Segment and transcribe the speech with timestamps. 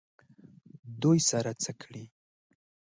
[1.01, 2.05] دوی سره څه کړي؟